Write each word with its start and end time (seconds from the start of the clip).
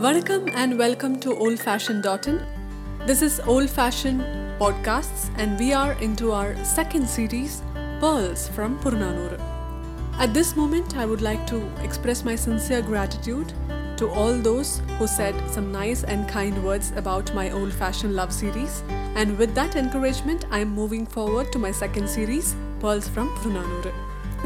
Vanakkam 0.00 0.50
and 0.54 0.78
welcome 0.78 1.20
to 1.20 1.36
Old 1.36 1.58
Fashioned 1.60 2.02
Dottin. 2.02 2.42
This 3.06 3.20
is 3.20 3.38
Old 3.40 3.68
Fashioned 3.68 4.22
Podcasts, 4.58 5.28
and 5.36 5.58
we 5.58 5.74
are 5.74 5.92
into 6.00 6.32
our 6.32 6.56
second 6.64 7.06
series, 7.06 7.60
Pearls 8.00 8.48
from 8.48 8.78
Puranaanooru. 8.78 9.38
At 10.18 10.32
this 10.32 10.56
moment, 10.56 10.96
I 10.96 11.04
would 11.04 11.20
like 11.20 11.46
to 11.48 11.60
express 11.84 12.24
my 12.24 12.34
sincere 12.34 12.80
gratitude 12.80 13.52
to 13.98 14.08
all 14.08 14.32
those 14.32 14.80
who 14.96 15.06
said 15.06 15.34
some 15.50 15.70
nice 15.70 16.02
and 16.04 16.26
kind 16.26 16.64
words 16.64 16.92
about 16.96 17.34
my 17.34 17.50
old 17.50 17.74
fashioned 17.74 18.14
love 18.14 18.32
series. 18.32 18.82
And 19.16 19.36
with 19.36 19.54
that 19.54 19.76
encouragement, 19.76 20.46
I 20.50 20.60
am 20.60 20.70
moving 20.70 21.04
forward 21.04 21.52
to 21.52 21.58
my 21.58 21.72
second 21.72 22.08
series, 22.08 22.56
Pearls 22.80 23.06
from 23.06 23.28
Puranaanooru. 23.36 23.92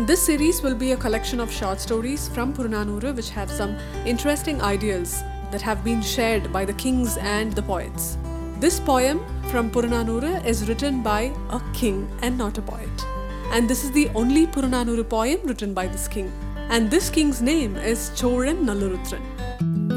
This 0.09 0.21
series 0.21 0.63
will 0.63 0.75
be 0.75 0.91
a 0.91 0.97
collection 0.97 1.39
of 1.39 1.53
short 1.53 1.81
stories 1.81 2.27
from 2.27 2.53
Puranaanooru 2.53 3.15
which 3.15 3.31
have 3.31 3.49
some 3.49 3.77
interesting 4.05 4.61
ideals 4.61 5.23
that 5.55 5.63
have 5.63 5.85
been 5.85 6.03
shared 6.03 6.53
by 6.53 6.65
the 6.65 6.73
kings 6.73 7.17
and 7.17 7.53
the 7.53 7.63
poets. 7.63 8.19
This 8.59 8.81
poem 8.81 9.21
from 9.51 9.71
Puranaanooru 9.71 10.45
is 10.45 10.69
written 10.69 11.01
by 11.01 11.21
a 11.51 11.61
king 11.73 12.09
and 12.23 12.37
not 12.37 12.59
a 12.59 12.63
poet. 12.63 13.05
And 13.53 13.71
this 13.71 13.85
is 13.85 13.93
the 13.93 14.09
only 14.17 14.49
Puranaanooru 14.49 15.09
poem 15.09 15.39
written 15.45 15.73
by 15.73 15.87
this 15.87 16.09
king. 16.09 16.33
And 16.71 16.91
this 16.91 17.09
king's 17.09 17.41
name 17.41 17.77
is 17.77 18.11
Choran 18.17 18.65
Nallurutran. 18.69 19.23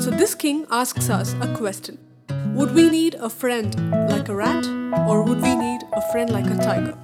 So 0.03 0.11
this 0.11 0.35
king 0.35 0.67
asks 0.69 1.09
us 1.09 1.33
a 1.41 1.51
question. 1.55 1.97
Would 2.53 2.75
we 2.75 2.87
need 2.91 3.15
a 3.15 3.29
friend 3.29 3.73
like 4.11 4.29
a 4.29 4.35
rat 4.35 4.63
or 5.09 5.23
would 5.23 5.41
we 5.41 5.55
need 5.55 5.81
a 5.93 6.03
friend 6.11 6.29
like 6.29 6.45
a 6.45 6.57
tiger? 6.69 6.95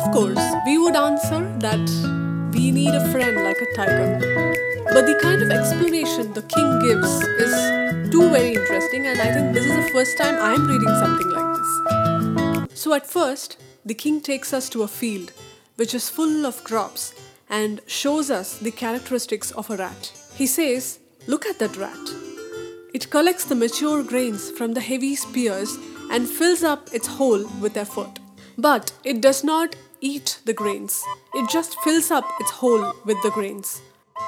Of 0.00 0.10
course, 0.10 0.44
we 0.64 0.78
would 0.78 0.96
answer 0.96 1.42
that 1.58 2.23
we 2.54 2.70
need 2.70 2.94
a 2.94 3.10
friend 3.10 3.36
like 3.42 3.60
a 3.60 3.74
tiger. 3.74 4.18
But 4.92 5.06
the 5.06 5.18
kind 5.20 5.42
of 5.42 5.50
explanation 5.50 6.32
the 6.32 6.42
king 6.42 6.78
gives 6.80 7.20
is 7.44 8.10
too 8.10 8.30
very 8.30 8.54
interesting, 8.54 9.06
and 9.06 9.20
I 9.20 9.32
think 9.32 9.52
this 9.52 9.66
is 9.66 9.76
the 9.84 9.90
first 9.92 10.16
time 10.16 10.36
I'm 10.36 10.66
reading 10.66 10.94
something 11.02 11.30
like 11.30 11.50
this. 11.56 12.80
So, 12.80 12.94
at 12.94 13.06
first, 13.06 13.56
the 13.84 13.94
king 13.94 14.20
takes 14.20 14.52
us 14.52 14.68
to 14.70 14.82
a 14.82 14.88
field 14.88 15.32
which 15.76 15.94
is 15.94 16.08
full 16.08 16.46
of 16.46 16.62
crops 16.62 17.12
and 17.50 17.80
shows 17.86 18.30
us 18.30 18.58
the 18.58 18.70
characteristics 18.70 19.50
of 19.52 19.70
a 19.70 19.76
rat. 19.76 20.12
He 20.36 20.46
says, 20.46 21.00
Look 21.26 21.46
at 21.46 21.58
that 21.58 21.76
rat. 21.76 22.08
It 22.92 23.10
collects 23.10 23.44
the 23.44 23.54
mature 23.56 24.04
grains 24.04 24.50
from 24.50 24.74
the 24.74 24.80
heavy 24.80 25.16
spears 25.16 25.76
and 26.10 26.28
fills 26.28 26.62
up 26.62 26.88
its 26.92 27.08
hole 27.08 27.44
with 27.60 27.76
effort. 27.76 28.20
But 28.56 28.92
it 29.02 29.20
does 29.20 29.42
not 29.42 29.74
eat 30.00 30.40
the 30.44 30.52
grains, 30.52 31.02
it 31.34 31.48
just 31.50 31.78
fills 31.80 32.10
up 32.10 32.24
its 32.40 32.50
hole 32.50 32.92
with 33.04 33.16
the 33.22 33.30
grains. 33.30 33.80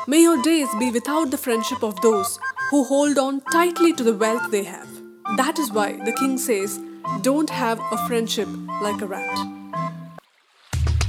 May 0.06 0.22
your 0.22 0.42
days 0.42 0.68
be 0.78 0.90
without 0.90 1.30
the 1.30 1.38
friendship 1.38 1.82
of 1.82 2.00
those 2.00 2.38
who 2.70 2.84
hold 2.84 3.18
on 3.18 3.40
tightly 3.52 3.92
to 3.94 4.02
the 4.02 4.14
wealth 4.14 4.50
they 4.50 4.64
have. 4.64 4.88
That 5.36 5.58
is 5.58 5.72
why 5.72 5.92
the 6.04 6.12
king 6.12 6.38
says, 6.38 6.78
Don't 7.22 7.50
have 7.50 7.80
a 7.90 7.98
friendship 8.06 8.48
like 8.82 9.00
a 9.02 9.06
rat. 9.06 9.36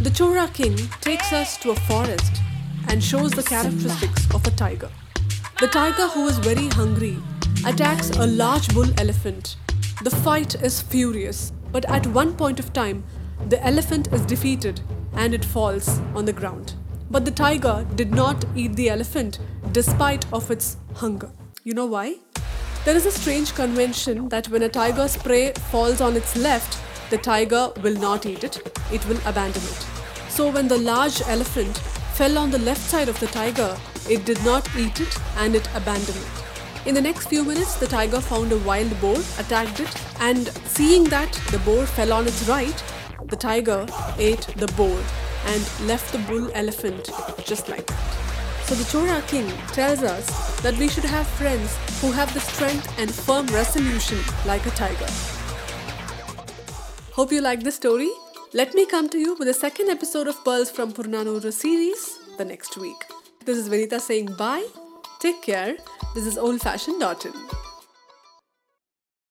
The 0.02 0.10
Chora 0.12 0.54
king 0.54 0.76
takes 1.02 1.34
us 1.34 1.58
to 1.58 1.72
a 1.72 1.76
forest 1.76 2.42
and 2.88 3.04
shows 3.04 3.32
the 3.32 3.44
characteristics 3.44 4.34
of 4.34 4.46
a 4.46 4.52
tiger. 4.52 4.90
The 5.60 5.68
tiger, 5.68 6.08
who 6.08 6.28
is 6.28 6.38
very 6.38 6.68
hungry, 6.68 7.18
attacks 7.66 8.12
a 8.12 8.28
large 8.28 8.68
bull 8.74 8.88
elephant. 9.00 9.56
The 10.04 10.12
fight 10.12 10.56
is 10.62 10.82
furious, 10.82 11.52
but 11.72 11.86
at 11.86 12.06
one 12.08 12.34
point 12.36 12.60
of 12.60 12.74
time, 12.74 13.04
the 13.50 13.66
elephant 13.66 14.12
is 14.12 14.26
defeated 14.26 14.82
and 15.14 15.34
it 15.34 15.46
falls 15.46 16.00
on 16.16 16.26
the 16.26 16.34
ground. 16.34 16.74
But 17.10 17.26
the 17.26 17.32
tiger 17.32 17.86
did 17.96 18.12
not 18.12 18.44
eat 18.56 18.76
the 18.76 18.90
elephant 18.90 19.40
despite 19.72 20.32
of 20.34 20.52
its 20.52 20.78
hunger. 20.96 21.32
You 21.64 21.74
know 21.74 21.86
why? 21.86 22.16
There 22.86 22.96
is 22.96 23.06
a 23.06 23.12
strange 23.12 23.54
convention 23.54 24.30
that 24.30 24.50
when 24.50 24.64
a 24.64 24.70
tiger's 24.70 25.18
prey 25.18 25.52
falls 25.72 26.02
on 26.02 26.16
its 26.16 26.36
left, 26.36 26.80
the 27.10 27.18
tiger 27.18 27.72
will 27.82 27.96
not 27.96 28.26
eat 28.26 28.44
it, 28.44 28.58
it 28.92 29.08
will 29.08 29.20
abandon 29.26 29.64
it. 29.64 29.86
So 30.30 30.52
when 30.52 30.68
the 30.68 30.78
large 30.78 31.22
elephant 31.28 31.78
fell 32.14 32.38
on 32.38 32.52
the 32.52 32.60
left 32.60 32.82
side 32.82 33.10
of 33.10 33.20
the 33.20 33.28
tiger, 33.28 33.78
it 34.10 34.26
did 34.26 34.44
not 34.44 34.68
eat 34.76 35.00
it 35.00 35.18
and 35.38 35.56
it 35.56 35.68
abandoned 35.76 36.18
it. 36.18 36.88
In 36.88 36.96
the 36.96 37.02
next 37.02 37.28
few 37.28 37.44
minutes, 37.44 37.76
the 37.76 37.88
tiger 37.88 38.22
found 38.22 38.52
a 38.52 38.58
wild 38.60 39.00
boar, 39.02 39.18
attacked 39.38 39.82
it, 39.82 39.94
and 40.22 40.48
seeing 40.66 41.04
that 41.06 41.32
the 41.52 41.60
boar 41.60 41.86
fell 41.86 42.14
on 42.14 42.28
its 42.28 42.48
right, 42.48 42.84
the 43.26 43.36
tiger 43.36 43.86
ate 44.18 44.48
the 44.58 44.68
boar 44.74 45.00
and 45.46 45.88
left 45.88 46.12
the 46.12 46.20
bull 46.20 46.50
elephant 46.54 47.10
just 47.46 47.70
like 47.70 47.86
that. 47.88 48.18
So 48.66 48.76
the 48.76 48.84
Chora 48.84 49.26
king 49.28 49.48
tells 49.72 50.04
us 50.04 50.62
that 50.62 50.78
we 50.78 50.90
should 50.90 51.06
have 51.06 51.26
friends 51.26 51.76
who 52.02 52.12
have 52.12 52.34
the 52.34 52.40
strength 52.40 52.88
and 53.00 53.14
firm 53.14 53.48
resolution 53.48 54.20
like 54.46 54.66
a 54.66 54.72
tiger. 54.72 55.08
Hope 57.12 57.32
you 57.32 57.42
like 57.42 57.64
the 57.64 57.72
story. 57.72 58.12
Let 58.54 58.74
me 58.74 58.86
come 58.86 59.10
to 59.10 59.18
you 59.18 59.36
with 59.36 59.48
a 59.48 59.54
second 59.54 59.90
episode 59.90 60.28
of 60.28 60.44
Pearls 60.44 60.70
from 60.70 60.94
Puranaanooru 60.94 61.52
series 61.52 62.20
the 62.38 62.46
next 62.46 62.78
week. 62.78 63.06
This 63.46 63.58
is 63.58 63.70
Vanita 63.70 64.00
saying 64.00 64.34
bye. 64.38 64.68
Take 65.20 65.42
care. 65.42 65.78
This 66.14 66.26
is 66.26 66.38
Old 66.38 66.62
Fashioned 66.62 67.02
Dottin. 67.02 67.57